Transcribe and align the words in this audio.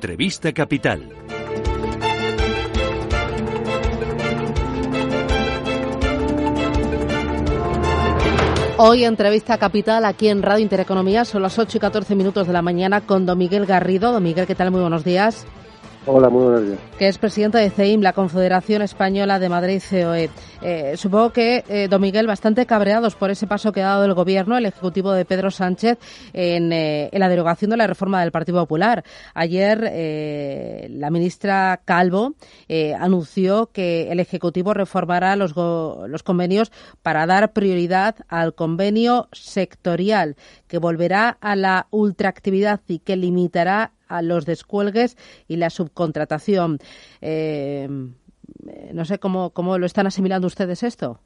Entrevista 0.00 0.50
Capital. 0.54 1.12
Hoy 8.78 9.04
entrevista 9.04 9.58
capital 9.58 10.06
aquí 10.06 10.28
en 10.28 10.40
Radio 10.40 10.62
Intereconomía, 10.62 11.26
son 11.26 11.42
las 11.42 11.58
8 11.58 11.76
y 11.76 11.80
14 11.80 12.14
minutos 12.14 12.46
de 12.46 12.54
la 12.54 12.62
mañana 12.62 13.02
con 13.02 13.26
Don 13.26 13.36
Miguel 13.36 13.66
Garrido. 13.66 14.10
Don 14.10 14.22
Miguel, 14.22 14.46
¿qué 14.46 14.54
tal? 14.54 14.70
Muy 14.70 14.80
buenos 14.80 15.04
días. 15.04 15.46
Hola, 16.06 16.30
muy 16.30 16.44
buenos 16.44 16.66
días. 16.66 16.78
Que 16.98 17.08
es 17.08 17.18
presidente 17.18 17.58
de 17.58 17.68
CEIM, 17.68 18.00
la 18.00 18.14
Confederación 18.14 18.80
Española 18.80 19.38
de 19.38 19.50
Madrid 19.50 19.82
COE. 19.90 20.30
Eh, 20.62 20.96
supongo 20.96 21.30
que, 21.30 21.62
eh, 21.68 21.88
don 21.90 22.00
Miguel, 22.00 22.26
bastante 22.26 22.64
cabreados 22.64 23.16
por 23.16 23.30
ese 23.30 23.46
paso 23.46 23.70
que 23.70 23.82
ha 23.82 23.88
dado 23.88 24.06
el 24.06 24.14
Gobierno, 24.14 24.56
el 24.56 24.64
Ejecutivo 24.64 25.12
de 25.12 25.26
Pedro 25.26 25.50
Sánchez, 25.50 25.98
en, 26.32 26.72
eh, 26.72 27.10
la 27.12 27.28
derogación 27.28 27.70
de 27.70 27.76
la 27.76 27.86
reforma 27.86 28.22
del 28.22 28.32
Partido 28.32 28.60
Popular. 28.60 29.04
Ayer, 29.34 30.88
la 30.90 31.10
ministra 31.10 31.82
Calvo 31.84 32.34
anunció 32.98 33.66
que 33.66 34.10
el 34.10 34.20
Ejecutivo 34.20 34.72
reformará 34.72 35.36
los, 35.36 35.54
los 35.54 36.22
convenios 36.22 36.72
para 37.02 37.26
dar 37.26 37.52
prioridad 37.52 38.16
al 38.28 38.54
convenio 38.54 39.28
sectorial, 39.32 40.36
que 40.66 40.78
volverá 40.78 41.36
a 41.40 41.56
la 41.56 41.88
ultraactividad 41.90 42.80
y 42.88 43.00
que 43.00 43.16
limitará 43.16 43.92
a 44.10 44.22
los 44.22 44.44
descuelgues 44.44 45.16
y 45.48 45.56
la 45.56 45.70
subcontratación. 45.70 46.78
Eh, 47.22 47.88
no 48.92 49.04
sé 49.04 49.18
cómo, 49.18 49.50
cómo 49.50 49.78
lo 49.78 49.86
están 49.86 50.06
asimilando 50.06 50.46
ustedes 50.46 50.82
esto. 50.82 51.20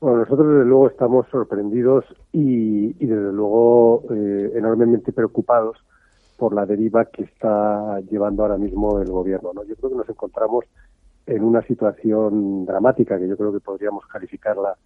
Bueno, 0.00 0.18
nosotros 0.18 0.48
desde 0.48 0.64
luego 0.64 0.88
estamos 0.88 1.26
sorprendidos 1.30 2.04
y, 2.32 2.94
desde 2.94 3.32
luego 3.32 4.04
eh, 4.10 4.52
enormemente 4.54 5.12
preocupados 5.12 5.76
por 6.38 6.54
la 6.54 6.64
deriva 6.64 7.04
que 7.04 7.24
está 7.24 8.00
llevando 8.10 8.42
ahora 8.42 8.56
mismo 8.56 8.98
el 9.00 9.10
gobierno. 9.10 9.52
¿no? 9.54 9.62
Yo 9.64 9.76
creo 9.76 9.90
que 9.90 9.96
nos 9.96 10.08
encontramos 10.08 10.64
en 11.26 11.44
una 11.44 11.60
situación 11.62 12.64
dramática 12.64 13.18
que 13.18 13.28
yo 13.28 13.36
creo 13.36 13.52
que 13.52 13.60
podríamos 13.60 14.06
calificarla 14.06 14.76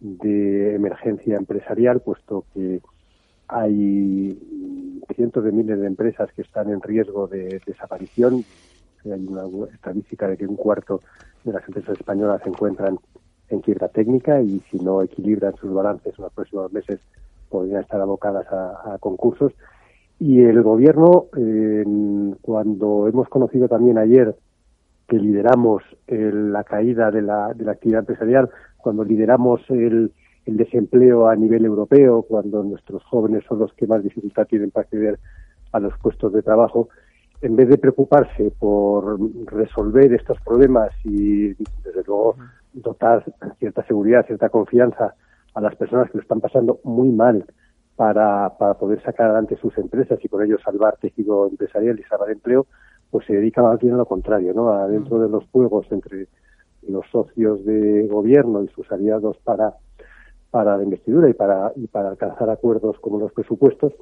de 0.00 0.74
emergencia 0.74 1.36
empresarial, 1.36 2.00
puesto 2.00 2.44
que 2.52 2.82
hay 3.48 4.38
cientos 5.14 5.44
de 5.44 5.52
miles 5.52 5.80
de 5.80 5.86
empresas 5.86 6.30
que 6.32 6.42
están 6.42 6.70
en 6.70 6.80
riesgo 6.80 7.26
de 7.26 7.60
desaparición. 7.66 8.44
Hay 9.04 9.26
una 9.26 9.44
estadística 9.72 10.28
de 10.28 10.36
que 10.36 10.46
un 10.46 10.56
cuarto 10.56 11.00
de 11.44 11.52
las 11.52 11.66
empresas 11.66 11.98
españolas 11.98 12.42
se 12.42 12.48
encuentran 12.48 12.98
en 13.48 13.60
quiebra 13.60 13.88
técnica 13.88 14.40
y 14.40 14.60
si 14.70 14.78
no 14.78 15.02
equilibran 15.02 15.54
sus 15.56 15.72
balances 15.72 16.14
en 16.16 16.24
los 16.24 16.32
próximos 16.32 16.72
meses 16.72 17.00
podrían 17.48 17.82
estar 17.82 18.00
abocadas 18.00 18.46
a, 18.50 18.96
concursos. 19.00 19.52
Y 20.18 20.40
el 20.42 20.62
gobierno, 20.62 21.26
cuando 22.40 23.08
hemos 23.08 23.28
conocido 23.28 23.68
también 23.68 23.98
ayer 23.98 24.36
que 25.08 25.18
lideramos 25.18 25.82
la 26.06 26.64
caída 26.64 27.10
de 27.10 27.22
la, 27.22 27.52
de 27.54 27.64
la 27.64 27.72
actividad 27.72 28.00
empresarial, 28.00 28.48
cuando 28.78 29.04
lideramos 29.04 29.60
el, 29.68 30.12
el 30.46 30.56
desempleo 30.56 31.28
a 31.28 31.36
nivel 31.36 31.64
europeo, 31.64 32.22
cuando 32.22 32.62
nuestros 32.64 33.02
jóvenes 33.04 33.44
son 33.48 33.60
los 33.60 33.72
que 33.74 33.86
más 33.86 34.02
dificultad 34.02 34.46
tienen 34.46 34.70
para 34.70 34.84
acceder 34.84 35.18
a 35.72 35.80
los 35.80 35.96
puestos 35.98 36.32
de 36.32 36.42
trabajo, 36.42 36.88
en 37.40 37.56
vez 37.56 37.68
de 37.68 37.78
preocuparse 37.78 38.52
por 38.58 39.18
resolver 39.46 40.12
estos 40.12 40.40
problemas 40.42 40.90
y, 41.04 41.48
desde 41.82 42.04
luego, 42.06 42.36
dotar 42.72 43.24
cierta 43.58 43.84
seguridad, 43.86 44.26
cierta 44.26 44.48
confianza 44.48 45.14
a 45.54 45.60
las 45.60 45.74
personas 45.76 46.10
que 46.10 46.18
lo 46.18 46.22
están 46.22 46.40
pasando 46.40 46.80
muy 46.84 47.08
mal 47.08 47.44
para, 47.96 48.56
para 48.58 48.74
poder 48.74 49.02
sacar 49.02 49.26
adelante 49.26 49.56
sus 49.56 49.76
empresas 49.78 50.18
y 50.22 50.28
con 50.28 50.42
ello 50.42 50.56
salvar 50.64 50.96
tejido 50.98 51.48
empresarial 51.48 51.98
y 51.98 52.04
salvar 52.04 52.30
empleo, 52.30 52.66
pues 53.10 53.26
se 53.26 53.34
dedica 53.34 53.62
más 53.62 53.78
bien 53.78 53.94
a 53.94 53.98
lo 53.98 54.06
contrario, 54.06 54.54
¿no? 54.54 54.72
Adentro 54.72 55.18
de 55.18 55.28
los 55.28 55.44
juegos 55.50 55.86
entre 55.90 56.28
los 56.88 57.04
socios 57.10 57.64
de 57.64 58.06
gobierno 58.08 58.62
y 58.64 58.68
sus 58.68 58.90
aliados 58.90 59.36
para 59.44 59.74
para 60.52 60.76
la 60.76 60.84
investidura 60.84 61.30
y 61.30 61.32
para, 61.32 61.72
y 61.74 61.86
para 61.86 62.10
alcanzar 62.10 62.50
acuerdos 62.50 62.98
como 63.00 63.18
los 63.18 63.32
presupuestos, 63.32 63.94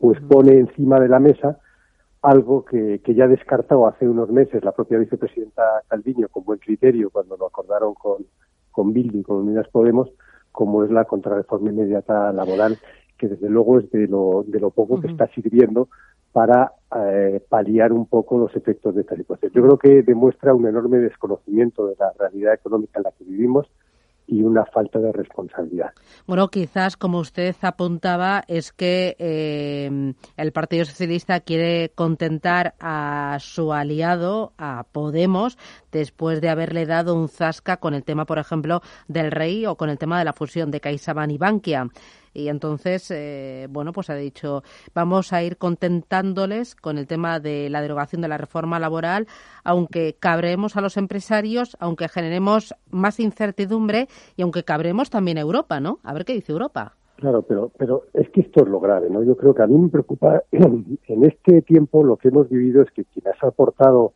pues 0.00 0.20
pone 0.20 0.52
encima 0.52 1.00
de 1.00 1.08
la 1.08 1.18
mesa 1.18 1.58
algo 2.22 2.64
que, 2.64 3.00
que 3.04 3.14
ya 3.14 3.26
descartado 3.26 3.86
hace 3.88 4.08
unos 4.08 4.30
meses 4.30 4.64
la 4.64 4.72
propia 4.72 4.98
vicepresidenta 4.98 5.82
Calviño 5.88 6.28
con 6.28 6.44
buen 6.44 6.60
criterio 6.60 7.10
cuando 7.10 7.36
lo 7.36 7.48
acordaron 7.48 7.92
con, 7.94 8.24
con 8.70 8.92
Bildu 8.92 9.18
y 9.18 9.22
con 9.24 9.38
Unidas 9.38 9.68
Podemos, 9.68 10.08
como 10.52 10.84
es 10.84 10.92
la 10.92 11.06
contrarreforma 11.06 11.70
inmediata 11.70 12.32
laboral, 12.32 12.78
que 13.18 13.26
desde 13.26 13.50
luego 13.50 13.80
es 13.80 13.90
de 13.90 14.06
lo, 14.06 14.44
de 14.46 14.60
lo 14.60 14.70
poco 14.70 15.00
que 15.00 15.08
está 15.08 15.26
sirviendo 15.34 15.88
para 16.32 16.72
eh, 16.96 17.44
paliar 17.48 17.92
un 17.92 18.06
poco 18.06 18.38
los 18.38 18.54
efectos 18.54 18.94
de 18.94 19.00
esta 19.00 19.16
situación. 19.16 19.50
Yo 19.52 19.62
creo 19.62 19.78
que 19.78 20.02
demuestra 20.02 20.54
un 20.54 20.68
enorme 20.68 20.98
desconocimiento 20.98 21.88
de 21.88 21.96
la 21.98 22.12
realidad 22.16 22.54
económica 22.54 23.00
en 23.00 23.02
la 23.02 23.12
que 23.12 23.24
vivimos, 23.24 23.66
y 24.26 24.42
una 24.42 24.64
falta 24.64 24.98
de 24.98 25.12
responsabilidad. 25.12 25.90
Bueno, 26.26 26.48
quizás, 26.48 26.96
como 26.96 27.18
usted 27.18 27.54
apuntaba, 27.60 28.42
es 28.48 28.72
que 28.72 29.16
eh, 29.18 30.14
el 30.36 30.52
Partido 30.52 30.84
Socialista 30.84 31.40
quiere 31.40 31.90
contentar 31.94 32.74
a 32.80 33.36
su 33.40 33.72
aliado, 33.72 34.52
a 34.58 34.84
Podemos, 34.90 35.58
después 35.98 36.40
de 36.40 36.48
haberle 36.48 36.86
dado 36.86 37.14
un 37.14 37.28
zasca 37.28 37.78
con 37.78 37.94
el 37.94 38.04
tema, 38.04 38.26
por 38.26 38.38
ejemplo, 38.38 38.80
del 39.08 39.30
rey 39.30 39.64
o 39.66 39.76
con 39.76 39.90
el 39.90 39.98
tema 39.98 40.18
de 40.18 40.24
la 40.24 40.32
fusión 40.32 40.70
de 40.70 40.80
CaixaBank 40.80 41.30
y 41.32 41.38
Bankia 41.38 41.88
y 42.34 42.48
entonces, 42.48 43.10
eh, 43.12 43.68
bueno, 43.70 43.92
pues 43.92 44.10
ha 44.10 44.16
dicho, 44.16 44.62
vamos 44.92 45.32
a 45.32 45.42
ir 45.42 45.56
contentándoles 45.56 46.74
con 46.74 46.98
el 46.98 47.06
tema 47.06 47.38
de 47.38 47.70
la 47.70 47.80
derogación 47.80 48.20
de 48.22 48.28
la 48.28 48.36
reforma 48.36 48.80
laboral, 48.80 49.28
aunque 49.62 50.16
cabremos 50.18 50.76
a 50.76 50.80
los 50.80 50.96
empresarios, 50.96 51.76
aunque 51.78 52.08
generemos 52.08 52.74
más 52.90 53.20
incertidumbre 53.20 54.08
y 54.36 54.42
aunque 54.42 54.64
cabremos 54.64 55.10
también 55.10 55.38
a 55.38 55.42
Europa, 55.42 55.78
¿no? 55.78 56.00
A 56.02 56.12
ver 56.12 56.24
qué 56.24 56.34
dice 56.34 56.52
Europa. 56.52 56.96
Claro, 57.16 57.42
pero, 57.42 57.70
pero 57.78 58.02
es 58.12 58.28
que 58.30 58.40
esto 58.40 58.64
es 58.64 58.68
lo 58.68 58.80
grave, 58.80 59.08
¿no? 59.08 59.22
Yo 59.22 59.36
creo 59.36 59.54
que 59.54 59.62
a 59.62 59.68
mí 59.68 59.78
me 59.78 59.88
preocupa, 59.88 60.42
en 60.50 61.24
este 61.24 61.62
tiempo 61.62 62.02
lo 62.02 62.16
que 62.16 62.28
hemos 62.28 62.48
vivido 62.48 62.82
es 62.82 62.90
que 62.90 63.04
quien 63.04 63.26
ha 63.28 63.46
aportado 63.46 64.14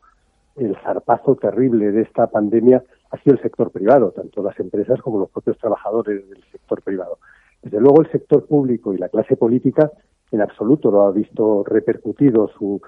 el 0.55 0.75
zarpazo 0.83 1.35
terrible 1.35 1.91
de 1.91 2.01
esta 2.01 2.27
pandemia 2.27 2.83
ha 3.11 3.17
sido 3.17 3.35
el 3.35 3.41
sector 3.41 3.71
privado, 3.71 4.11
tanto 4.11 4.43
las 4.43 4.59
empresas 4.59 5.01
como 5.01 5.19
los 5.19 5.29
propios 5.29 5.57
trabajadores 5.57 6.29
del 6.29 6.43
sector 6.51 6.81
privado. 6.81 7.17
Desde 7.61 7.79
luego 7.79 8.01
el 8.01 8.11
sector 8.11 8.45
público 8.45 8.93
y 8.93 8.97
la 8.97 9.09
clase 9.09 9.35
política 9.35 9.91
en 10.31 10.41
absoluto 10.41 10.91
lo 10.91 11.07
ha 11.07 11.11
visto 11.11 11.63
repercutido 11.63 12.49
su, 12.57 12.81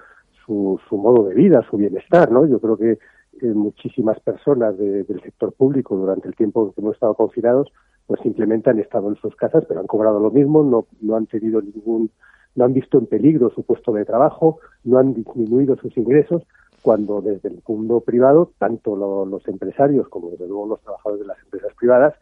su, 0.46 0.80
su 0.88 0.96
modo 0.96 1.24
de 1.24 1.34
vida, 1.34 1.64
su 1.68 1.76
bienestar, 1.76 2.30
¿no? 2.30 2.46
Yo 2.46 2.60
creo 2.60 2.76
que 2.76 2.98
muchísimas 3.42 4.20
personas 4.20 4.76
del 4.78 5.20
sector 5.22 5.52
público 5.52 5.96
durante 5.96 6.28
el 6.28 6.36
tiempo 6.36 6.72
que 6.72 6.80
hemos 6.80 6.94
estado 6.94 7.14
confinados, 7.14 7.72
pues 8.06 8.20
simplemente 8.20 8.70
han 8.70 8.78
estado 8.78 9.08
en 9.08 9.16
sus 9.16 9.34
casas, 9.36 9.64
pero 9.66 9.80
han 9.80 9.86
cobrado 9.86 10.20
lo 10.20 10.30
mismo, 10.30 10.62
no, 10.62 10.86
no 11.00 11.16
han 11.16 11.26
tenido 11.26 11.60
ningún, 11.60 12.10
no 12.54 12.64
han 12.64 12.72
visto 12.72 12.98
en 12.98 13.06
peligro 13.06 13.50
su 13.50 13.64
puesto 13.64 13.92
de 13.92 14.04
trabajo, 14.04 14.58
no 14.84 14.98
han 14.98 15.14
disminuido 15.14 15.76
sus 15.76 15.96
ingresos, 15.96 16.42
cuando 16.82 17.22
desde 17.22 17.48
el 17.48 17.62
mundo 17.66 18.00
privado, 18.00 18.50
tanto 18.58 18.96
los 18.96 19.46
empresarios 19.48 20.08
como 20.08 20.30
desde 20.30 20.48
luego 20.48 20.66
los 20.66 20.80
trabajadores 20.80 21.20
de 21.20 21.26
las 21.28 21.38
empresas 21.42 21.72
privadas, 21.78 22.14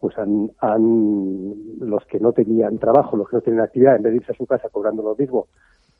pues 0.00 0.18
han, 0.18 0.50
han, 0.60 1.78
los 1.78 2.04
que 2.06 2.18
no 2.18 2.32
tenían 2.32 2.78
trabajo, 2.78 3.16
los 3.16 3.28
que 3.28 3.36
no 3.36 3.42
tenían 3.42 3.64
actividad, 3.64 3.96
en 3.96 4.02
vez 4.02 4.12
de 4.12 4.16
irse 4.16 4.32
a 4.32 4.36
su 4.36 4.46
casa 4.46 4.68
cobrando 4.70 5.02
lo 5.02 5.14
mismo, 5.14 5.46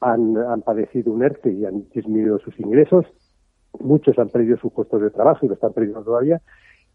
han, 0.00 0.36
han 0.36 0.62
padecido 0.62 1.12
un 1.12 1.22
ERTE 1.22 1.52
y 1.52 1.64
han 1.64 1.88
disminuido 1.90 2.38
sus 2.38 2.58
ingresos. 2.58 3.06
Muchos 3.78 4.18
han 4.18 4.30
perdido 4.30 4.56
sus 4.56 4.72
puestos 4.72 5.00
de 5.02 5.10
trabajo 5.10 5.44
y 5.44 5.48
lo 5.48 5.54
están 5.54 5.72
perdiendo 5.72 6.02
todavía. 6.02 6.40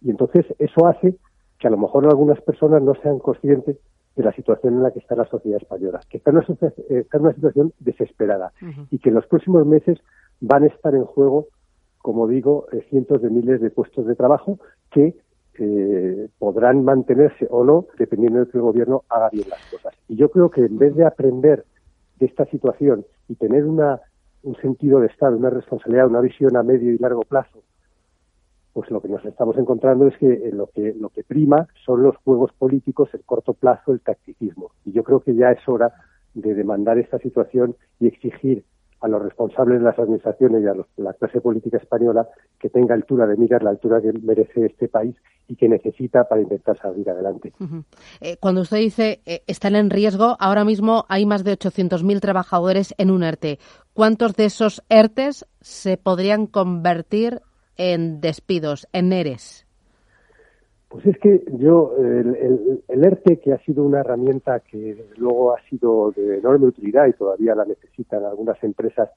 Y 0.01 0.09
entonces 0.09 0.45
eso 0.59 0.87
hace 0.87 1.15
que 1.59 1.67
a 1.67 1.71
lo 1.71 1.77
mejor 1.77 2.05
algunas 2.05 2.41
personas 2.41 2.81
no 2.81 2.95
sean 2.95 3.19
conscientes 3.19 3.77
de 4.15 4.23
la 4.23 4.33
situación 4.33 4.75
en 4.75 4.83
la 4.83 4.91
que 4.91 4.99
está 4.99 5.15
la 5.15 5.25
sociedad 5.25 5.61
española, 5.61 5.99
que 6.09 6.17
está 6.17 6.31
en 6.31 6.37
una, 6.37 6.45
está 6.89 7.17
en 7.17 7.23
una 7.23 7.33
situación 7.33 7.73
desesperada 7.79 8.51
y 8.89 8.99
que 8.99 9.09
en 9.09 9.15
los 9.15 9.27
próximos 9.27 9.65
meses 9.65 9.99
van 10.47 10.63
a 10.63 10.67
estar 10.67 10.93
en 10.93 11.05
juego, 11.05 11.47
como 11.99 12.27
digo, 12.27 12.67
eh, 12.71 12.85
cientos 12.89 13.21
de 13.21 13.29
miles 13.29 13.61
de 13.61 13.71
puestos 13.71 14.05
de 14.05 14.15
trabajo 14.15 14.59
que 14.91 15.15
eh, 15.57 16.27
podrán 16.37 16.83
mantenerse 16.83 17.47
o 17.49 17.63
no, 17.63 17.87
dependiendo 17.97 18.39
de 18.39 18.51
que 18.51 18.57
el 18.57 18.63
gobierno 18.63 19.03
haga 19.09 19.29
bien 19.29 19.49
las 19.49 19.63
cosas. 19.71 19.93
Y 20.07 20.15
yo 20.15 20.29
creo 20.29 20.49
que 20.49 20.61
en 20.65 20.77
vez 20.77 20.95
de 20.95 21.05
aprender 21.05 21.65
de 22.19 22.25
esta 22.27 22.45
situación 22.45 23.05
y 23.27 23.35
tener 23.35 23.65
una, 23.65 24.01
un 24.43 24.55
sentido 24.57 24.99
de 24.99 25.07
Estado, 25.07 25.35
una 25.35 25.49
responsabilidad, 25.49 26.07
una 26.07 26.21
visión 26.21 26.55
a 26.57 26.63
medio 26.63 26.91
y 26.93 26.97
largo 26.97 27.21
plazo, 27.21 27.63
pues 28.73 28.91
lo 28.91 29.01
que 29.01 29.07
nos 29.07 29.25
estamos 29.25 29.57
encontrando 29.57 30.05
es 30.07 30.17
que 30.17 30.31
eh, 30.31 30.51
lo 30.51 30.67
que 30.67 30.93
lo 30.93 31.09
que 31.09 31.23
prima 31.23 31.67
son 31.85 32.03
los 32.03 32.17
juegos 32.17 32.51
políticos, 32.53 33.09
el 33.13 33.23
corto 33.23 33.53
plazo, 33.53 33.93
el 33.93 34.01
tacticismo. 34.01 34.71
Y 34.83 34.91
yo 34.91 35.03
creo 35.03 35.21
que 35.21 35.33
ya 35.33 35.51
es 35.51 35.67
hora 35.67 35.93
de 36.33 36.53
demandar 36.53 36.99
esta 36.99 37.17
situación 37.17 37.75
y 37.99 38.07
exigir 38.07 38.65
a 39.05 39.07
los 39.07 39.21
responsables 39.21 39.79
de 39.79 39.85
las 39.85 39.99
administraciones 39.99 40.63
y 40.63 40.67
a 40.67 40.73
la 40.97 41.13
clase 41.13 41.39
política 41.39 41.77
española 41.77 42.27
que 42.59 42.69
tenga 42.69 42.95
altura 42.95 43.27
de 43.27 43.37
mirar, 43.37 43.61
la 43.61 43.69
altura 43.69 44.01
que 44.01 44.11
merece 44.13 44.65
este 44.65 44.87
país 44.87 45.15
y 45.47 45.55
que 45.55 45.69
necesita 45.69 46.27
para 46.27 46.41
intentar 46.41 46.75
salir 46.79 47.07
adelante. 47.07 47.53
Eh, 48.19 48.37
cuando 48.39 48.61
usted 48.61 48.77
dice 48.77 49.21
eh, 49.27 49.43
están 49.45 49.75
en 49.75 49.91
riesgo, 49.91 50.35
ahora 50.39 50.65
mismo 50.65 51.05
hay 51.07 51.27
más 51.27 51.43
de 51.43 51.53
800.000 51.53 52.19
trabajadores 52.19 52.95
en 52.97 53.11
un 53.11 53.23
ERTE. 53.23 53.59
¿Cuántos 53.93 54.35
de 54.35 54.45
esos 54.45 54.83
ERTES 54.89 55.45
se 55.61 55.97
podrían 55.97 56.47
convertir 56.47 57.41
en 57.77 58.21
despidos, 58.21 58.87
en 58.91 59.13
ERES? 59.13 59.64
Pues 60.89 61.05
es 61.07 61.17
que 61.17 61.43
yo, 61.57 61.93
el, 61.97 62.81
ERTE, 62.87 63.39
que 63.39 63.53
ha 63.53 63.57
sido 63.59 63.83
una 63.83 63.99
herramienta 63.99 64.59
que 64.59 65.05
luego 65.17 65.55
ha 65.55 65.61
sido 65.69 66.11
de 66.11 66.37
enorme 66.37 66.67
utilidad 66.67 67.07
y 67.07 67.13
todavía 67.13 67.55
la 67.55 67.65
necesitan 67.65 68.23
algunas 68.23 68.63
empresas, 68.63 69.09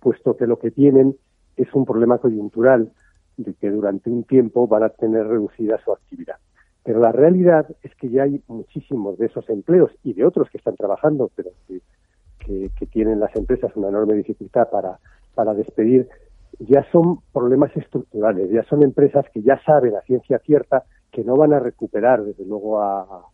puesto 0.00 0.36
que 0.36 0.46
lo 0.46 0.58
que 0.58 0.70
tienen 0.70 1.16
es 1.56 1.72
un 1.74 1.84
problema 1.84 2.18
coyuntural 2.18 2.90
de 3.36 3.54
que 3.54 3.70
durante 3.70 4.10
un 4.10 4.24
tiempo 4.24 4.66
van 4.66 4.82
a 4.82 4.90
tener 4.90 5.26
reducida 5.26 5.78
su 5.84 5.92
actividad. 5.92 6.36
Pero 6.84 7.00
la 7.00 7.12
realidad 7.12 7.66
es 7.82 7.94
que 7.94 8.08
ya 8.08 8.24
hay 8.24 8.42
muchísimos 8.48 9.16
de 9.18 9.26
esos 9.26 9.48
empleos 9.48 9.92
y 10.02 10.14
de 10.14 10.24
otros 10.24 10.50
que 10.50 10.58
están 10.58 10.76
trabajando, 10.76 11.30
pero 11.36 11.50
que, 11.66 11.90
tienen 12.90 13.20
las 13.20 13.34
empresas 13.36 13.74
una 13.74 13.88
enorme 13.88 14.14
dificultad 14.14 14.68
para, 14.68 14.98
para 15.34 15.54
despedir, 15.54 16.08
ya 16.58 16.84
son 16.92 17.20
problemas 17.32 17.74
estructurales, 17.74 18.50
ya 18.50 18.62
son 18.64 18.82
empresas 18.82 19.24
que 19.32 19.40
ya 19.40 19.58
saben 19.64 19.96
a 19.96 20.02
ciencia 20.02 20.38
cierta 20.40 20.84
que 21.12 21.22
no 21.22 21.36
van 21.36 21.52
a 21.52 21.60
recuperar, 21.60 22.24
desde 22.24 22.44
luego, 22.44 22.80
a, 22.80 23.28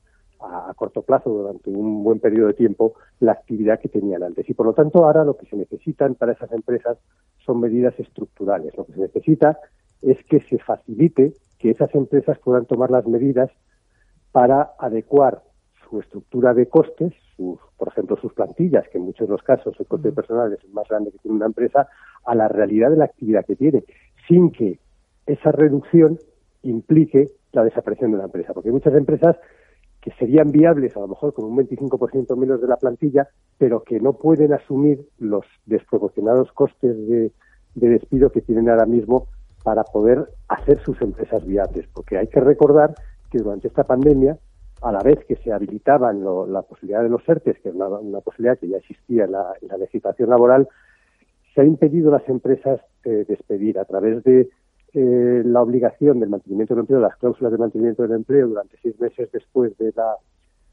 corto 0.76 1.02
plazo, 1.02 1.30
durante 1.30 1.70
un 1.70 2.04
buen 2.04 2.20
periodo 2.20 2.48
de 2.48 2.54
tiempo, 2.54 2.94
la 3.18 3.32
actividad 3.32 3.80
que 3.80 3.88
tenían 3.88 4.22
antes. 4.22 4.48
Y 4.48 4.54
por 4.54 4.66
lo 4.66 4.72
tanto, 4.72 5.04
ahora 5.04 5.24
lo 5.24 5.36
que 5.36 5.46
se 5.46 5.56
necesitan 5.56 6.14
para 6.14 6.32
esas 6.32 6.52
empresas 6.52 6.98
son 7.44 7.60
medidas 7.60 7.98
estructurales. 7.98 8.76
Lo 8.76 8.84
que 8.84 8.92
se 8.92 9.00
necesita 9.00 9.58
es 10.02 10.22
que 10.24 10.40
se 10.40 10.58
facilite 10.58 11.32
que 11.58 11.70
esas 11.70 11.92
empresas 11.94 12.38
puedan 12.38 12.66
tomar 12.66 12.90
las 12.90 13.06
medidas 13.06 13.50
para 14.30 14.74
adecuar 14.78 15.42
su 15.88 15.98
estructura 15.98 16.54
de 16.54 16.68
costes, 16.68 17.14
sus, 17.36 17.58
por 17.76 17.88
ejemplo, 17.88 18.16
sus 18.16 18.32
plantillas, 18.32 18.86
que 18.88 18.98
en 18.98 19.04
muchos 19.04 19.26
de 19.26 19.32
los 19.32 19.42
casos 19.42 19.74
el 19.80 19.86
coste 19.86 20.12
personal 20.12 20.52
es 20.52 20.62
el 20.62 20.70
más 20.70 20.86
grande 20.88 21.10
que 21.10 21.18
tiene 21.18 21.36
una 21.36 21.46
empresa, 21.46 21.88
a 22.24 22.34
la 22.34 22.46
realidad 22.46 22.90
de 22.90 22.96
la 22.96 23.06
actividad 23.06 23.44
que 23.44 23.56
tiene, 23.56 23.84
sin 24.28 24.52
que 24.52 24.78
esa 25.26 25.50
reducción 25.50 26.18
implique 26.62 27.28
la 27.52 27.64
desaparición 27.64 28.12
de 28.12 28.18
la 28.18 28.24
empresa, 28.24 28.52
porque 28.52 28.68
hay 28.68 28.74
muchas 28.74 28.94
empresas 28.94 29.36
que 30.00 30.12
serían 30.12 30.50
viables 30.50 30.96
a 30.96 31.00
lo 31.00 31.08
mejor 31.08 31.34
con 31.34 31.46
un 31.46 31.56
25% 31.56 32.36
menos 32.36 32.60
de 32.60 32.68
la 32.68 32.76
plantilla, 32.76 33.28
pero 33.58 33.82
que 33.82 34.00
no 34.00 34.12
pueden 34.12 34.52
asumir 34.52 35.06
los 35.18 35.44
desproporcionados 35.66 36.52
costes 36.52 36.96
de, 37.08 37.32
despido 37.74 38.30
que 38.30 38.40
tienen 38.40 38.68
ahora 38.68 38.86
mismo 38.86 39.26
para 39.64 39.82
poder 39.84 40.28
hacer 40.48 40.80
sus 40.80 41.00
empresas 41.02 41.44
viables, 41.44 41.86
porque 41.92 42.16
hay 42.16 42.28
que 42.28 42.40
recordar 42.40 42.94
que 43.30 43.38
durante 43.38 43.68
esta 43.68 43.84
pandemia, 43.84 44.38
a 44.80 44.92
la 44.92 45.00
vez 45.00 45.24
que 45.26 45.36
se 45.36 45.52
habilitaban 45.52 46.24
la 46.52 46.62
posibilidad 46.62 47.02
de 47.02 47.08
los 47.08 47.28
ERTES, 47.28 47.58
que 47.60 47.68
es 47.68 47.74
una, 47.74 48.20
posibilidad 48.20 48.58
que 48.58 48.68
ya 48.68 48.78
existía 48.78 49.24
en 49.24 49.32
la, 49.32 49.54
legislación 49.78 50.30
laboral, 50.30 50.68
se 51.54 51.60
ha 51.60 51.64
impedido 51.64 52.10
a 52.10 52.20
las 52.20 52.28
empresas 52.28 52.80
eh, 53.04 53.24
despedir 53.28 53.78
a 53.78 53.84
través 53.84 54.22
de 54.22 54.48
eh, 54.94 55.42
la 55.44 55.60
obligación 55.60 56.18
del 56.18 56.30
mantenimiento 56.30 56.74
del 56.74 56.80
empleo, 56.80 57.00
las 57.00 57.16
cláusulas 57.16 57.52
de 57.52 57.58
mantenimiento 57.58 58.02
del 58.02 58.12
empleo 58.12 58.48
durante 58.48 58.78
seis 58.82 58.98
meses 58.98 59.30
después 59.32 59.76
de 59.76 59.92
la, 59.94 60.16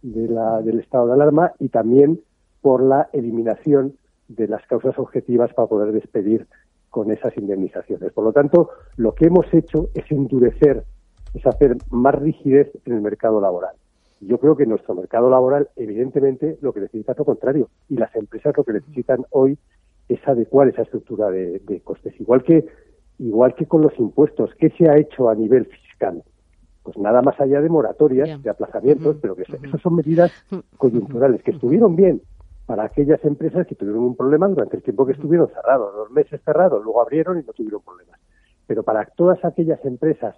de 0.02 0.28
la, 0.30 0.62
del 0.62 0.80
estado 0.80 1.08
de 1.08 1.14
alarma 1.14 1.52
y 1.60 1.68
también 1.68 2.22
por 2.62 2.82
la 2.82 3.10
eliminación 3.12 3.96
de 4.30 4.48
las 4.48 4.66
causas 4.68 4.98
objetivas 4.98 5.54
para 5.54 5.68
poder 5.68 5.92
despedir 5.92 6.48
con 6.90 7.12
esas 7.12 7.38
indemnizaciones. 7.38 8.14
Por 8.14 8.24
lo 8.24 8.32
tanto, 8.32 8.70
lo 8.96 9.14
que 9.14 9.26
hemos 9.26 9.54
hecho 9.54 9.90
es 9.94 10.10
endurecer, 10.10 10.86
es 11.34 11.46
hacer 11.46 11.76
más 11.90 12.16
rigidez 12.16 12.72
en 12.86 12.94
el 12.94 13.02
mercado 13.02 13.42
laboral. 13.42 13.76
Yo 14.22 14.38
creo 14.38 14.56
que 14.56 14.66
nuestro 14.66 14.96
mercado 14.96 15.30
laboral, 15.30 15.68
evidentemente, 15.76 16.58
lo 16.62 16.72
que 16.72 16.80
necesita 16.80 17.12
es 17.12 17.18
lo 17.18 17.26
contrario. 17.26 17.70
Y 17.90 17.98
las 17.98 18.16
empresas 18.16 18.56
lo 18.56 18.64
que 18.64 18.74
necesitan 18.74 19.26
hoy 19.32 19.58
es 20.08 20.26
adecuar 20.26 20.70
esa 20.70 20.84
estructura 20.84 21.30
de 21.30 21.82
costes. 21.84 22.20
Igual 22.22 22.44
que 22.44 22.66
igual 23.20 23.56
que 23.56 23.66
con 23.66 23.82
los 23.82 23.98
impuestos, 24.00 24.52
¿qué 24.60 24.70
se 24.72 24.90
ha 24.90 24.98
hecho 24.98 25.30
a 25.30 25.36
nivel 25.36 25.66
fiscal? 25.66 26.24
Pues 26.84 26.98
nada 26.98 27.22
más 27.22 27.40
allá 27.40 27.62
de 27.62 27.70
moratorias, 27.70 28.42
de 28.42 28.50
aplazamientos, 28.50 29.18
pero 29.22 29.36
que 29.36 29.44
esas 29.44 29.82
son 29.82 29.96
medidas 29.96 30.32
coyunturales 30.78 31.42
que 31.42 31.52
estuvieron 31.52 31.96
bien 31.96 32.22
para 32.66 32.84
aquellas 32.84 33.24
empresas 33.26 33.68
que 33.68 33.76
tuvieron 33.76 34.04
un 34.04 34.16
problema 34.16 34.48
durante 34.48 34.78
el 34.78 34.84
tiempo 34.84 35.06
que 35.06 35.14
estuvieron 35.14 35.48
cerrados, 35.50 35.96
dos 35.96 36.12
meses 36.12 36.42
cerrados, 36.44 36.84
luego 36.84 37.02
abrieron 37.02 37.40
y 37.40 37.44
no 37.44 37.54
tuvieron 37.54 37.82
problemas. 37.82 38.20
Pero 38.68 38.84
para 38.84 39.06
todas 39.06 39.44
aquellas 39.46 39.84
empresas 39.86 40.36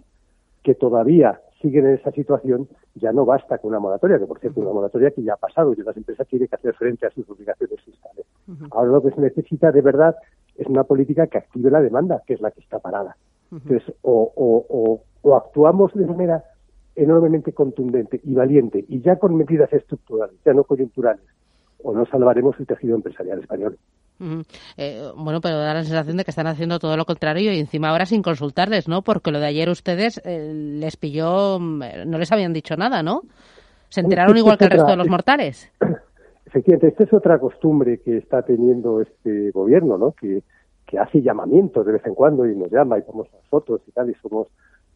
que 0.63 0.75
todavía 0.75 1.39
siguen 1.61 1.87
en 1.87 1.95
esa 1.95 2.11
situación, 2.11 2.67
ya 2.95 3.11
no 3.11 3.25
basta 3.25 3.57
con 3.57 3.69
una 3.69 3.79
moratoria, 3.79 4.19
que 4.19 4.25
por 4.25 4.39
cierto 4.39 4.59
es 4.59 4.65
una 4.65 4.73
moratoria 4.73 5.11
que 5.11 5.23
ya 5.23 5.33
ha 5.33 5.37
pasado 5.37 5.73
y 5.73 5.81
las 5.81 5.95
empresas 5.95 6.27
tienen 6.27 6.47
que 6.47 6.55
hacer 6.55 6.73
frente 6.75 7.07
a 7.07 7.11
sus 7.11 7.29
obligaciones 7.29 7.81
fiscales. 7.81 8.25
Ahora 8.71 8.91
lo 8.91 9.01
que 9.01 9.11
se 9.11 9.21
necesita 9.21 9.71
de 9.71 9.81
verdad 9.81 10.15
es 10.57 10.67
una 10.67 10.83
política 10.83 11.27
que 11.27 11.37
active 11.37 11.71
la 11.71 11.81
demanda, 11.81 12.21
que 12.25 12.33
es 12.33 12.41
la 12.41 12.51
que 12.51 12.61
está 12.61 12.79
parada. 12.79 13.15
Entonces, 13.51 13.93
o, 14.01 15.01
actuamos 15.35 15.93
de 15.93 16.05
manera 16.05 16.43
enormemente 16.95 17.53
contundente 17.53 18.19
y 18.23 18.33
valiente, 18.33 18.83
y 18.87 19.01
ya 19.01 19.17
con 19.17 19.35
medidas 19.35 19.71
estructurales, 19.71 20.35
ya 20.43 20.53
no 20.53 20.63
coyunturales, 20.63 21.23
o 21.83 21.93
no 21.93 22.05
salvaremos 22.05 22.59
el 22.59 22.65
tejido 22.65 22.95
empresarial 22.95 23.39
español. 23.39 23.77
Eh, 24.77 25.11
bueno, 25.15 25.39
pero 25.41 25.59
da 25.59 25.75
la 25.75 25.83
sensación 25.83 26.17
de 26.17 26.23
que 26.23 26.31
están 26.31 26.47
haciendo 26.47 26.79
todo 26.79 26.97
lo 26.97 27.05
contrario 27.05 27.53
y 27.53 27.59
encima 27.59 27.89
ahora 27.89 28.07
sin 28.07 28.23
consultarles, 28.23 28.87
¿no? 28.87 29.03
Porque 29.03 29.31
lo 29.31 29.39
de 29.39 29.45
ayer 29.45 29.69
ustedes 29.69 30.19
eh, 30.25 30.51
les 30.53 30.97
pilló, 30.97 31.59
mm, 31.59 31.83
no 32.07 32.17
les 32.17 32.31
habían 32.31 32.51
dicho 32.51 32.75
nada, 32.75 33.03
¿no? 33.03 33.21
Se 33.89 34.01
enteraron 34.01 34.35
igual 34.35 34.57
que 34.57 34.65
el 34.65 34.71
resto 34.71 34.89
de 34.89 34.97
los 34.97 35.07
mortales. 35.07 35.71
Efectivamente, 36.47 36.87
esta 36.87 37.03
es 37.03 37.13
otra 37.13 37.39
costumbre 37.39 37.99
que 37.99 38.17
está 38.17 38.41
teniendo 38.41 39.01
este 39.01 39.51
gobierno, 39.51 39.97
¿no? 39.97 40.13
Que, 40.13 40.43
hace 40.97 41.21
llamamientos 41.21 41.85
de 41.85 41.91
vez 41.91 42.05
en 42.05 42.15
cuando 42.15 42.47
y 42.47 42.55
nos 42.55 42.71
llama 42.71 42.97
y 42.97 43.01
somos 43.01 43.27
nosotros 43.33 43.81
y 43.85 43.91
tal, 43.91 44.09
y 44.09 44.13
somos, 44.15 44.47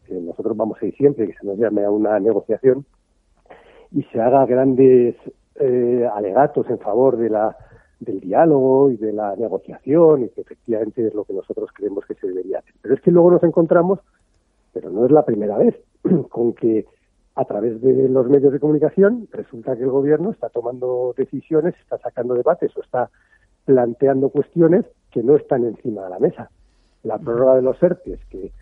eh, 0.08 0.18
nosotros 0.18 0.56
vamos 0.56 0.78
a 0.80 0.86
ir 0.86 0.96
siempre 0.96 1.26
que 1.26 1.34
se 1.34 1.46
nos 1.46 1.58
llame 1.58 1.84
a 1.84 1.90
una 1.90 2.18
negociación 2.18 2.86
y 3.90 4.02
se 4.04 4.18
haga 4.18 4.46
grandes 4.46 5.14
eh, 5.56 6.08
alegatos 6.14 6.70
en 6.70 6.78
favor 6.78 7.18
de 7.18 7.28
la 7.28 7.54
del 8.00 8.20
diálogo 8.20 8.90
y 8.90 8.96
de 8.96 9.12
la 9.12 9.36
negociación 9.36 10.24
y 10.24 10.28
que 10.30 10.40
efectivamente 10.40 11.06
es 11.06 11.12
lo 11.12 11.24
que 11.24 11.34
nosotros 11.34 11.68
creemos 11.74 12.06
que 12.06 12.14
se 12.14 12.26
debería 12.26 12.60
hacer. 12.60 12.72
Pero 12.80 12.94
es 12.94 13.00
que 13.02 13.10
luego 13.10 13.30
nos 13.30 13.42
encontramos, 13.42 14.00
pero 14.72 14.88
no 14.88 15.04
es 15.04 15.12
la 15.12 15.26
primera 15.26 15.58
vez, 15.58 15.76
con 16.30 16.54
que 16.54 16.86
a 17.34 17.44
través 17.44 17.80
de 17.80 18.08
los 18.08 18.28
medios 18.28 18.52
de 18.52 18.60
comunicación 18.60 19.26
resulta 19.32 19.76
que 19.76 19.84
el 19.84 19.90
gobierno 19.90 20.30
está 20.30 20.48
tomando 20.50 21.14
decisiones, 21.16 21.74
está 21.80 21.98
sacando 21.98 22.34
debates 22.34 22.76
o 22.76 22.82
está 22.82 23.10
planteando 23.64 24.28
cuestiones 24.28 24.84
que 25.10 25.22
no 25.22 25.36
están 25.36 25.64
encima 25.64 26.04
de 26.04 26.10
la 26.10 26.18
mesa. 26.18 26.50
La 27.04 27.18
prórroga 27.18 27.56
de 27.56 27.62
los 27.62 27.82
ERTES, 27.82 28.20
que, 28.26 28.52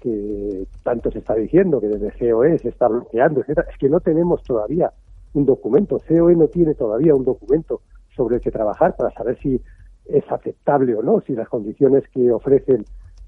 que 0.00 0.66
tanto 0.82 1.10
se 1.10 1.18
está 1.18 1.34
diciendo, 1.34 1.80
que 1.80 1.88
desde 1.88 2.12
COE 2.32 2.58
se 2.58 2.68
está 2.68 2.88
bloqueando, 2.88 3.40
etcétera, 3.40 3.68
es 3.70 3.76
que 3.78 3.88
no 3.88 4.00
tenemos 4.00 4.42
todavía 4.42 4.92
un 5.34 5.44
documento. 5.44 5.98
COE 6.06 6.36
no 6.36 6.46
tiene 6.48 6.74
todavía 6.74 7.14
un 7.14 7.24
documento 7.24 7.80
sobre 8.14 8.36
el 8.36 8.42
que 8.42 8.50
trabajar 8.50 8.96
para 8.96 9.10
saber 9.10 9.38
si 9.40 9.60
es 10.06 10.24
aceptable 10.30 10.94
o 10.94 11.02
no, 11.02 11.20
si 11.20 11.34
las 11.34 11.48
condiciones 11.48 12.04
que 12.12 12.30
ofrecen 12.30 12.84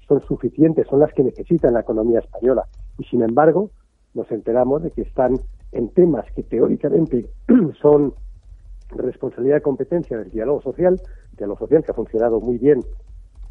son 0.07 0.21
suficientes, 0.21 0.87
son 0.87 0.99
las 0.99 1.13
que 1.13 1.23
necesita 1.23 1.71
la 1.71 1.81
economía 1.81 2.19
española. 2.19 2.65
Y 2.97 3.03
sin 3.05 3.21
embargo, 3.21 3.69
nos 4.13 4.31
enteramos 4.31 4.83
de 4.83 4.91
que 4.91 5.01
están 5.01 5.39
en 5.71 5.89
temas 5.89 6.25
que 6.35 6.43
teóricamente 6.43 7.25
son 7.81 8.13
responsabilidad 8.89 9.55
de 9.55 9.61
competencia 9.61 10.17
del 10.17 10.29
diálogo 10.29 10.61
social, 10.61 11.01
diálogo 11.37 11.59
social 11.59 11.83
que 11.83 11.91
ha 11.91 11.95
funcionado 11.95 12.39
muy 12.39 12.57
bien 12.57 12.81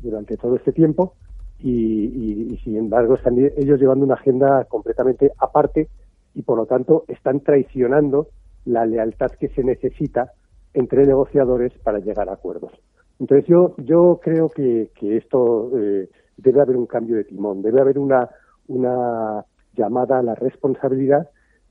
durante 0.00 0.37
todo 0.37 0.57
este 0.57 0.73
tiempo 0.73 1.14
y, 1.59 2.59
sin 2.64 2.76
embargo 2.76 3.14
están 3.14 3.38
ellos 3.38 3.81
llevando 3.81 4.04
una 4.04 4.14
agenda 4.14 4.64
completamente 4.64 5.31
aparte 5.38 5.88
y 6.35 6.42
por 6.42 6.59
lo 6.59 6.66
tanto 6.66 7.04
están 7.09 7.40
traicionando 7.40 8.28
la 8.64 8.85
lealtad 8.85 9.31
que 9.33 9.49
se 9.49 9.62
necesita 9.62 10.33
entre 10.75 11.07
negociadores 11.07 11.73
para 11.85 11.99
llegar 11.99 12.28
a 12.28 12.35
acuerdos. 12.35 12.73
Entonces 13.21 13.47
yo 13.47 13.75
yo 13.78 14.21
creo 14.23 14.49
que, 14.49 14.90
que 14.95 15.16
esto 15.16 15.71
eh, 15.78 16.09
debe 16.37 16.62
haber 16.62 16.76
un 16.76 16.87
cambio 16.87 17.16
de 17.16 17.25
timón, 17.25 17.62
debe 17.62 17.81
haber 17.81 17.99
una 17.99 18.28
una 18.69 19.45
llamada 19.76 20.18
a 20.18 20.22
la 20.22 20.34
responsabilidad 20.34 21.28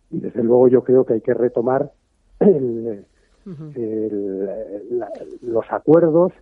y 0.10 0.20
desde 0.20 0.44
luego 0.44 0.68
yo 0.68 0.84
creo 0.84 1.06
que 1.06 1.14
hay 1.14 1.22
que 1.22 1.34
retomar 1.34 1.92
los 5.42 5.66
acuerdos 5.70 6.34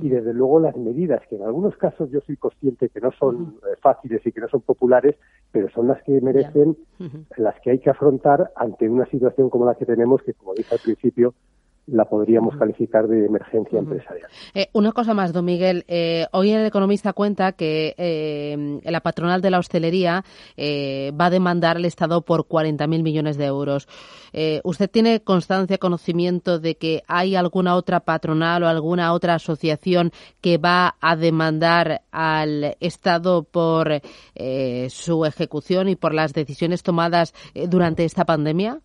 y 0.00 0.08
desde 0.08 0.32
luego 0.32 0.58
las 0.58 0.76
medidas 0.76 1.20
que 1.28 1.36
en 1.36 1.42
algunos 1.42 1.76
casos 1.76 2.10
yo 2.10 2.20
soy 2.22 2.36
consciente 2.36 2.88
que 2.88 3.00
no 3.00 3.12
son 3.12 3.56
eh, 3.62 3.76
fáciles 3.80 4.26
y 4.26 4.32
que 4.32 4.40
no 4.40 4.48
son 4.48 4.62
populares 4.62 5.16
pero 5.50 5.68
son 5.70 5.88
las 5.88 6.02
que 6.02 6.18
merecen 6.22 6.76
las 7.36 7.60
que 7.60 7.72
hay 7.72 7.78
que 7.78 7.90
afrontar 7.90 8.50
ante 8.56 8.88
una 8.88 9.04
situación 9.06 9.50
como 9.50 9.66
la 9.66 9.74
que 9.74 9.84
tenemos 9.84 10.22
que 10.22 10.32
como 10.32 10.54
dije 10.54 10.74
al 10.74 10.80
principio 10.82 11.34
la 11.86 12.04
podríamos 12.04 12.56
calificar 12.56 13.08
de 13.08 13.26
emergencia 13.26 13.78
empresarial. 13.78 14.30
Eh, 14.54 14.68
una 14.72 14.92
cosa 14.92 15.14
más, 15.14 15.32
don 15.32 15.44
Miguel. 15.44 15.84
Eh, 15.88 16.26
hoy 16.32 16.52
el 16.52 16.64
economista 16.64 17.12
cuenta 17.12 17.52
que 17.52 17.94
eh, 17.98 18.80
la 18.84 19.00
patronal 19.00 19.42
de 19.42 19.50
la 19.50 19.58
hostelería 19.58 20.24
va 20.58 21.26
a 21.26 21.30
demandar 21.30 21.76
al 21.76 21.84
Estado 21.84 22.22
por 22.22 22.46
40.000 22.46 23.02
millones 23.02 23.36
de 23.36 23.46
euros. 23.46 23.88
¿Usted 24.64 24.90
tiene 24.90 25.20
constancia, 25.20 25.78
conocimiento 25.78 26.58
de 26.58 26.76
que 26.76 27.02
hay 27.08 27.34
alguna 27.34 27.74
otra 27.74 28.00
patronal 28.00 28.62
o 28.62 28.68
alguna 28.68 29.12
otra 29.12 29.34
asociación 29.34 30.12
que 30.40 30.58
va 30.58 30.96
a 31.00 31.16
demandar 31.16 32.02
al 32.12 32.76
Estado 32.80 33.42
por 33.42 34.00
su 34.88 35.24
ejecución 35.24 35.88
y 35.88 35.96
por 35.96 36.14
las 36.14 36.32
decisiones 36.32 36.82
tomadas 36.82 37.34
durante 37.68 38.04
esta 38.04 38.24
pandemia? 38.24 38.80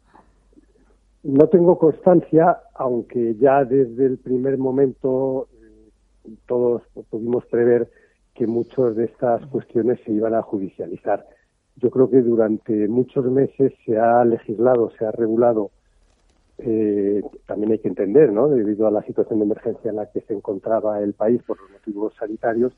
No 1.28 1.50
tengo 1.50 1.78
constancia, 1.78 2.58
aunque 2.76 3.36
ya 3.36 3.66
desde 3.66 4.06
el 4.06 4.18
primer 4.18 4.58
momento 4.58 5.50
eh, 5.62 6.32
todos 6.46 6.84
pudimos 7.10 7.46
prever 7.48 7.92
que 8.34 8.48
muchas 8.48 8.96
de 8.96 9.04
estas 9.04 9.46
cuestiones 9.48 10.00
se 10.06 10.14
iban 10.14 10.34
a 10.34 10.42
judicializar. 10.42 11.26
Yo 11.76 11.90
creo 11.90 12.10
que 12.10 12.22
durante 12.22 12.88
muchos 12.88 13.26
meses 13.26 13.74
se 13.86 13.98
ha 13.98 14.24
legislado, 14.24 14.90
se 14.92 15.06
ha 15.06 15.12
regulado, 15.12 15.72
eh, 16.60 17.22
también 17.46 17.74
hay 17.74 17.80
que 17.80 17.90
entender, 17.90 18.32
¿no? 18.32 18.48
debido 18.48 18.88
a 18.88 18.92
la 18.92 19.04
situación 19.04 19.40
de 19.40 19.46
emergencia 19.48 19.90
en 19.90 19.98
la 19.98 20.10
que 20.10 20.22
se 20.22 20.34
encontraba 20.34 21.02
el 21.02 21.12
país 21.12 21.44
por 21.44 21.60
los 21.60 21.70
motivos 21.72 22.14
sanitarios, 22.18 22.72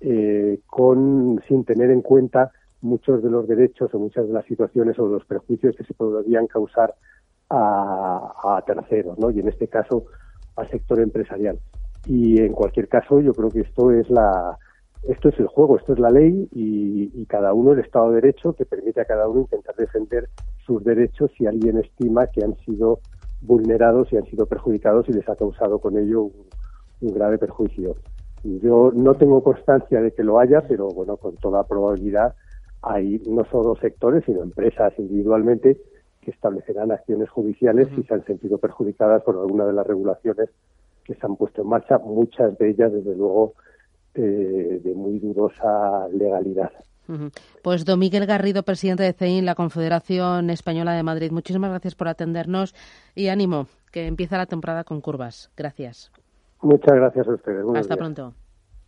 eh, 0.00 0.58
con 0.66 1.40
sin 1.46 1.64
tener 1.64 1.92
en 1.92 2.02
cuenta 2.02 2.50
muchos 2.80 3.22
de 3.22 3.30
los 3.30 3.46
derechos 3.46 3.94
o 3.94 4.00
muchas 4.00 4.26
de 4.26 4.32
las 4.32 4.46
situaciones 4.46 4.98
o 4.98 5.06
los 5.06 5.24
perjuicios 5.26 5.76
que 5.76 5.84
se 5.84 5.94
podrían 5.94 6.48
causar 6.48 6.96
a, 7.50 8.62
terceros, 8.66 9.18
¿no? 9.18 9.30
Y 9.30 9.40
en 9.40 9.48
este 9.48 9.68
caso 9.68 10.06
al 10.56 10.68
sector 10.70 11.00
empresarial. 11.00 11.58
Y 12.06 12.40
en 12.40 12.52
cualquier 12.52 12.88
caso, 12.88 13.20
yo 13.20 13.32
creo 13.32 13.50
que 13.50 13.60
esto 13.60 13.90
es 13.90 14.08
la 14.10 14.58
esto 15.08 15.28
es 15.28 15.38
el 15.38 15.48
juego, 15.48 15.76
esto 15.76 15.92
es 15.92 15.98
la 15.98 16.10
ley 16.10 16.48
y, 16.52 17.26
cada 17.26 17.52
uno 17.52 17.72
el 17.72 17.80
Estado 17.80 18.10
de 18.10 18.20
Derecho 18.20 18.52
que 18.52 18.64
permite 18.64 19.00
a 19.00 19.06
cada 19.06 19.26
uno 19.28 19.40
intentar 19.40 19.74
defender 19.74 20.28
sus 20.64 20.84
derechos 20.84 21.30
si 21.36 21.46
alguien 21.46 21.78
estima 21.78 22.28
que 22.28 22.44
han 22.44 22.56
sido 22.58 23.00
vulnerados 23.42 24.12
y 24.12 24.16
han 24.16 24.24
sido 24.26 24.46
perjudicados 24.46 25.08
y 25.08 25.12
les 25.12 25.28
ha 25.28 25.34
causado 25.34 25.80
con 25.80 25.98
ello 25.98 26.22
un, 26.22 26.46
un 27.00 27.14
grave 27.14 27.38
perjuicio. 27.38 27.96
Yo 28.44 28.92
no 28.94 29.14
tengo 29.14 29.42
constancia 29.42 30.00
de 30.00 30.12
que 30.12 30.22
lo 30.22 30.38
haya, 30.38 30.62
pero 30.68 30.88
bueno, 30.88 31.16
con 31.16 31.36
toda 31.36 31.66
probabilidad 31.66 32.34
hay 32.82 33.20
no 33.26 33.44
solo 33.46 33.74
sectores, 33.76 34.22
sino 34.26 34.42
empresas 34.42 34.92
individualmente 34.98 35.78
que 36.24 36.30
establecerán 36.30 36.90
acciones 36.90 37.30
judiciales 37.30 37.88
si 37.94 38.02
se 38.02 38.14
han 38.14 38.24
sentido 38.24 38.58
perjudicadas 38.58 39.22
por 39.22 39.36
alguna 39.36 39.66
de 39.66 39.72
las 39.72 39.86
regulaciones 39.86 40.50
que 41.04 41.14
se 41.14 41.26
han 41.26 41.36
puesto 41.36 41.62
en 41.62 41.68
marcha, 41.68 41.98
muchas 41.98 42.56
de 42.58 42.70
ellas, 42.70 42.92
desde 42.92 43.14
luego, 43.14 43.54
eh, 44.14 44.80
de 44.82 44.94
muy 44.94 45.18
dudosa 45.18 46.08
legalidad. 46.08 46.72
Pues 47.62 47.84
don 47.84 47.98
Miguel 47.98 48.24
Garrido, 48.24 48.62
presidente 48.62 49.02
de 49.02 49.12
CEIN, 49.12 49.44
la 49.44 49.54
Confederación 49.54 50.48
Española 50.48 50.94
de 50.94 51.02
Madrid, 51.02 51.30
muchísimas 51.32 51.70
gracias 51.70 51.94
por 51.94 52.08
atendernos 52.08 52.74
y 53.14 53.28
ánimo, 53.28 53.66
que 53.92 54.06
empieza 54.06 54.38
la 54.38 54.46
temporada 54.46 54.84
con 54.84 55.02
curvas. 55.02 55.50
Gracias. 55.56 56.10
Muchas 56.62 56.94
gracias 56.94 57.28
a 57.28 57.34
ustedes. 57.34 57.64
Hasta 57.76 57.96
pronto. 57.96 58.32